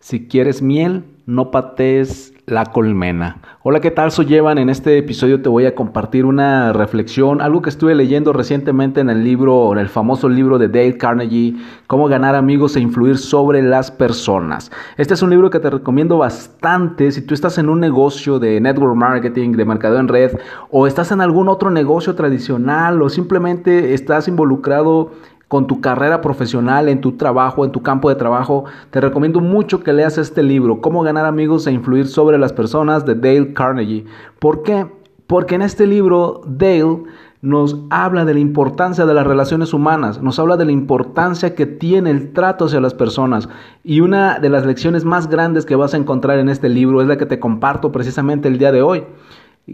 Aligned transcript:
Si 0.00 0.28
quieres 0.28 0.62
miel, 0.62 1.04
no 1.26 1.50
patees 1.50 2.32
la 2.46 2.66
colmena. 2.66 3.38
Hola, 3.64 3.80
¿qué 3.80 3.90
tal? 3.90 4.12
Soy 4.12 4.32
Evan. 4.32 4.56
En 4.56 4.70
este 4.70 4.96
episodio 4.96 5.42
te 5.42 5.48
voy 5.48 5.66
a 5.66 5.74
compartir 5.74 6.24
una 6.24 6.72
reflexión, 6.72 7.40
algo 7.40 7.62
que 7.62 7.68
estuve 7.68 7.96
leyendo 7.96 8.32
recientemente 8.32 9.00
en 9.00 9.10
el 9.10 9.24
libro, 9.24 9.72
en 9.72 9.78
el 9.78 9.88
famoso 9.88 10.28
libro 10.28 10.56
de 10.56 10.68
Dale 10.68 10.96
Carnegie, 10.96 11.56
Cómo 11.88 12.06
ganar 12.06 12.36
amigos 12.36 12.76
e 12.76 12.80
influir 12.80 13.18
sobre 13.18 13.60
las 13.60 13.90
personas. 13.90 14.70
Este 14.96 15.14
es 15.14 15.22
un 15.22 15.30
libro 15.30 15.50
que 15.50 15.58
te 15.58 15.68
recomiendo 15.68 16.16
bastante 16.16 17.10
si 17.10 17.22
tú 17.22 17.34
estás 17.34 17.58
en 17.58 17.68
un 17.68 17.80
negocio 17.80 18.38
de 18.38 18.60
network 18.60 18.94
marketing, 18.94 19.52
de 19.52 19.64
mercado 19.64 19.98
en 19.98 20.06
red, 20.06 20.38
o 20.70 20.86
estás 20.86 21.10
en 21.10 21.20
algún 21.20 21.48
otro 21.48 21.70
negocio 21.70 22.14
tradicional, 22.14 23.02
o 23.02 23.08
simplemente 23.08 23.94
estás 23.94 24.28
involucrado 24.28 25.10
con 25.48 25.66
tu 25.66 25.80
carrera 25.80 26.20
profesional, 26.20 26.88
en 26.88 27.00
tu 27.00 27.12
trabajo, 27.12 27.64
en 27.64 27.72
tu 27.72 27.82
campo 27.82 28.10
de 28.10 28.14
trabajo, 28.14 28.66
te 28.90 29.00
recomiendo 29.00 29.40
mucho 29.40 29.82
que 29.82 29.94
leas 29.94 30.18
este 30.18 30.42
libro, 30.42 30.80
Cómo 30.80 31.02
ganar 31.02 31.24
amigos 31.24 31.66
e 31.66 31.72
influir 31.72 32.06
sobre 32.06 32.38
las 32.38 32.52
personas 32.52 33.06
de 33.06 33.14
Dale 33.14 33.54
Carnegie. 33.54 34.04
¿Por 34.38 34.62
qué? 34.62 34.86
Porque 35.26 35.54
en 35.54 35.62
este 35.62 35.86
libro 35.86 36.42
Dale 36.46 37.02
nos 37.40 37.76
habla 37.90 38.24
de 38.24 38.34
la 38.34 38.40
importancia 38.40 39.06
de 39.06 39.14
las 39.14 39.26
relaciones 39.26 39.72
humanas, 39.72 40.20
nos 40.20 40.38
habla 40.38 40.56
de 40.56 40.64
la 40.64 40.72
importancia 40.72 41.54
que 41.54 41.66
tiene 41.66 42.10
el 42.10 42.32
trato 42.32 42.66
hacia 42.66 42.80
las 42.80 42.94
personas. 42.94 43.48
Y 43.84 44.00
una 44.00 44.40
de 44.40 44.50
las 44.50 44.66
lecciones 44.66 45.04
más 45.04 45.28
grandes 45.28 45.64
que 45.64 45.76
vas 45.76 45.94
a 45.94 45.98
encontrar 45.98 46.38
en 46.40 46.48
este 46.48 46.68
libro 46.68 47.00
es 47.00 47.08
la 47.08 47.16
que 47.16 47.26
te 47.26 47.38
comparto 47.38 47.92
precisamente 47.92 48.48
el 48.48 48.58
día 48.58 48.72
de 48.72 48.82
hoy, 48.82 49.04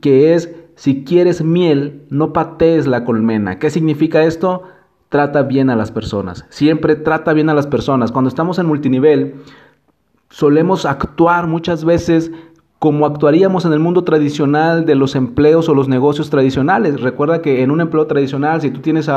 que 0.00 0.34
es, 0.34 0.54
si 0.74 1.04
quieres 1.04 1.42
miel, 1.42 2.02
no 2.10 2.32
patees 2.32 2.86
la 2.86 3.04
colmena. 3.04 3.58
¿Qué 3.58 3.70
significa 3.70 4.22
esto? 4.22 4.64
Trata 5.08 5.42
bien 5.42 5.70
a 5.70 5.76
las 5.76 5.90
personas. 5.90 6.44
Siempre 6.48 6.96
trata 6.96 7.32
bien 7.32 7.48
a 7.48 7.54
las 7.54 7.66
personas. 7.66 8.12
Cuando 8.12 8.28
estamos 8.28 8.58
en 8.58 8.66
multinivel, 8.66 9.36
solemos 10.30 10.86
actuar 10.86 11.46
muchas 11.46 11.84
veces 11.84 12.30
como 12.78 13.06
actuaríamos 13.06 13.64
en 13.64 13.72
el 13.72 13.78
mundo 13.78 14.04
tradicional 14.04 14.84
de 14.84 14.94
los 14.94 15.14
empleos 15.14 15.68
o 15.68 15.74
los 15.74 15.88
negocios 15.88 16.28
tradicionales. 16.28 17.00
Recuerda 17.00 17.40
que 17.40 17.62
en 17.62 17.70
un 17.70 17.80
empleo 17.80 18.06
tradicional, 18.06 18.60
si 18.60 18.70
tú 18.70 18.80
tienes 18.80 19.10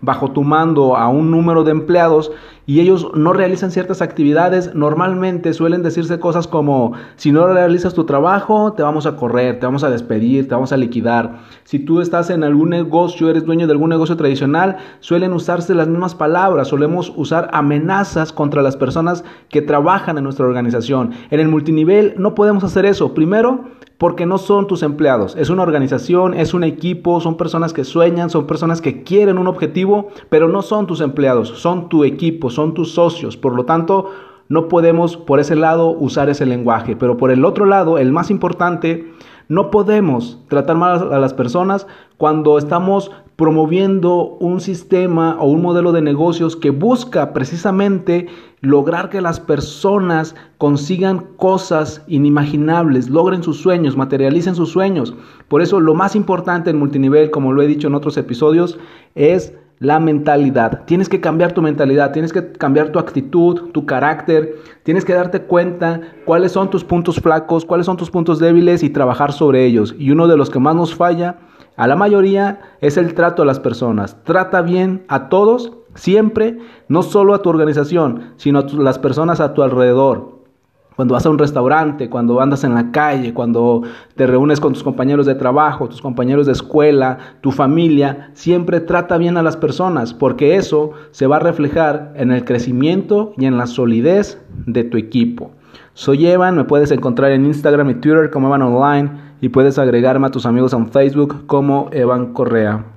bajo 0.00 0.30
tu 0.30 0.42
mando 0.42 0.96
a 0.96 1.08
un 1.08 1.30
número 1.30 1.62
de 1.62 1.72
empleados 1.72 2.32
y 2.64 2.80
ellos 2.80 3.08
no 3.14 3.32
realizan 3.32 3.72
ciertas 3.72 4.02
actividades, 4.02 4.74
normalmente 4.74 5.52
suelen 5.52 5.82
decirse 5.82 6.20
cosas 6.20 6.46
como, 6.46 6.92
si 7.16 7.32
no 7.32 7.46
realizas 7.48 7.92
tu 7.92 8.04
trabajo, 8.04 8.72
te 8.72 8.84
vamos 8.84 9.04
a 9.04 9.16
correr, 9.16 9.58
te 9.58 9.66
vamos 9.66 9.82
a 9.82 9.90
despedir, 9.90 10.48
te 10.48 10.54
vamos 10.54 10.72
a 10.72 10.76
liquidar. 10.76 11.40
Si 11.64 11.80
tú 11.80 12.00
estás 12.00 12.30
en 12.30 12.44
algún 12.44 12.70
negocio, 12.70 13.28
eres 13.28 13.44
dueño 13.44 13.66
de 13.66 13.72
algún 13.72 13.90
negocio 13.90 14.16
tradicional, 14.16 14.76
suelen 15.00 15.32
usarse 15.32 15.74
las 15.74 15.88
mismas 15.88 16.14
palabras, 16.14 16.68
solemos 16.68 17.12
usar 17.16 17.50
amenazas 17.52 18.32
contra 18.32 18.62
las 18.62 18.76
personas 18.76 19.24
que 19.48 19.60
trabajan 19.60 20.16
en 20.16 20.24
nuestra 20.24 20.46
organización. 20.46 21.10
En 21.30 21.40
el 21.40 21.48
multinivel 21.48 22.14
no 22.16 22.34
podemos 22.34 22.62
hacer 22.62 22.86
eso 22.86 23.11
Primero, 23.14 23.64
porque 23.98 24.26
no 24.26 24.38
son 24.38 24.66
tus 24.66 24.82
empleados. 24.82 25.36
Es 25.36 25.48
una 25.48 25.62
organización, 25.62 26.34
es 26.34 26.54
un 26.54 26.64
equipo, 26.64 27.20
son 27.20 27.36
personas 27.36 27.72
que 27.72 27.84
sueñan, 27.84 28.30
son 28.30 28.46
personas 28.46 28.80
que 28.80 29.04
quieren 29.04 29.38
un 29.38 29.46
objetivo, 29.46 30.08
pero 30.28 30.48
no 30.48 30.62
son 30.62 30.86
tus 30.86 31.00
empleados, 31.00 31.50
son 31.50 31.88
tu 31.88 32.02
equipo, 32.02 32.50
son 32.50 32.74
tus 32.74 32.92
socios. 32.92 33.36
Por 33.36 33.54
lo 33.54 33.64
tanto, 33.64 34.10
no 34.48 34.68
podemos 34.68 35.16
por 35.16 35.40
ese 35.40 35.56
lado 35.56 35.90
usar 35.90 36.28
ese 36.28 36.46
lenguaje. 36.46 36.96
Pero 36.96 37.16
por 37.16 37.30
el 37.30 37.44
otro 37.44 37.64
lado, 37.64 37.96
el 37.96 38.12
más 38.12 38.30
importante, 38.30 39.12
no 39.52 39.70
podemos 39.70 40.38
tratar 40.48 40.78
mal 40.78 41.12
a 41.12 41.18
las 41.18 41.34
personas 41.34 41.86
cuando 42.16 42.56
estamos 42.56 43.10
promoviendo 43.36 44.38
un 44.40 44.62
sistema 44.62 45.36
o 45.38 45.46
un 45.46 45.60
modelo 45.60 45.92
de 45.92 46.00
negocios 46.00 46.56
que 46.56 46.70
busca 46.70 47.34
precisamente 47.34 48.28
lograr 48.62 49.10
que 49.10 49.20
las 49.20 49.40
personas 49.40 50.34
consigan 50.56 51.26
cosas 51.36 52.02
inimaginables, 52.06 53.10
logren 53.10 53.42
sus 53.42 53.58
sueños, 53.60 53.94
materialicen 53.94 54.54
sus 54.54 54.70
sueños. 54.70 55.14
Por 55.48 55.60
eso 55.60 55.80
lo 55.80 55.92
más 55.92 56.16
importante 56.16 56.70
en 56.70 56.78
multinivel, 56.78 57.30
como 57.30 57.52
lo 57.52 57.60
he 57.60 57.66
dicho 57.66 57.88
en 57.88 57.94
otros 57.94 58.16
episodios, 58.16 58.78
es 59.14 59.52
la 59.82 59.98
mentalidad. 59.98 60.84
Tienes 60.84 61.08
que 61.08 61.20
cambiar 61.20 61.52
tu 61.52 61.60
mentalidad, 61.60 62.12
tienes 62.12 62.32
que 62.32 62.52
cambiar 62.52 62.90
tu 62.90 63.00
actitud, 63.00 63.72
tu 63.72 63.84
carácter, 63.84 64.54
tienes 64.84 65.04
que 65.04 65.12
darte 65.12 65.42
cuenta 65.42 66.00
cuáles 66.24 66.52
son 66.52 66.70
tus 66.70 66.84
puntos 66.84 67.16
flacos, 67.16 67.64
cuáles 67.64 67.86
son 67.86 67.96
tus 67.96 68.08
puntos 68.08 68.38
débiles 68.38 68.84
y 68.84 68.90
trabajar 68.90 69.32
sobre 69.32 69.66
ellos. 69.66 69.96
Y 69.98 70.12
uno 70.12 70.28
de 70.28 70.36
los 70.36 70.50
que 70.50 70.60
más 70.60 70.76
nos 70.76 70.94
falla 70.94 71.34
a 71.76 71.88
la 71.88 71.96
mayoría 71.96 72.60
es 72.80 72.96
el 72.96 73.12
trato 73.14 73.42
a 73.42 73.44
las 73.44 73.58
personas. 73.58 74.16
Trata 74.22 74.62
bien 74.62 75.04
a 75.08 75.28
todos, 75.28 75.72
siempre, 75.96 76.58
no 76.86 77.02
solo 77.02 77.34
a 77.34 77.42
tu 77.42 77.50
organización, 77.50 78.34
sino 78.36 78.60
a 78.60 78.66
las 78.74 79.00
personas 79.00 79.40
a 79.40 79.52
tu 79.52 79.64
alrededor 79.64 80.41
cuando 80.96 81.14
vas 81.14 81.26
a 81.26 81.30
un 81.30 81.38
restaurante, 81.38 82.10
cuando 82.10 82.40
andas 82.40 82.64
en 82.64 82.74
la 82.74 82.90
calle, 82.90 83.34
cuando 83.34 83.82
te 84.16 84.26
reúnes 84.26 84.60
con 84.60 84.72
tus 84.72 84.82
compañeros 84.82 85.26
de 85.26 85.34
trabajo, 85.34 85.88
tus 85.88 86.02
compañeros 86.02 86.46
de 86.46 86.52
escuela, 86.52 87.18
tu 87.40 87.50
familia, 87.50 88.30
siempre 88.32 88.80
trata 88.80 89.18
bien 89.18 89.36
a 89.36 89.42
las 89.42 89.56
personas, 89.56 90.14
porque 90.14 90.56
eso 90.56 90.92
se 91.10 91.26
va 91.26 91.36
a 91.36 91.40
reflejar 91.40 92.12
en 92.16 92.30
el 92.30 92.44
crecimiento 92.44 93.32
y 93.36 93.46
en 93.46 93.56
la 93.56 93.66
solidez 93.66 94.40
de 94.66 94.84
tu 94.84 94.96
equipo. 94.96 95.50
Soy 95.94 96.26
Evan, 96.26 96.56
me 96.56 96.64
puedes 96.64 96.90
encontrar 96.90 97.32
en 97.32 97.44
Instagram 97.44 97.90
y 97.90 97.94
Twitter 97.94 98.30
como 98.30 98.48
Evan 98.48 98.62
Online 98.62 99.10
y 99.40 99.48
puedes 99.48 99.78
agregarme 99.78 100.26
a 100.26 100.30
tus 100.30 100.46
amigos 100.46 100.72
en 100.72 100.86
Facebook 100.88 101.46
como 101.46 101.88
Evan 101.92 102.32
Correa. 102.32 102.86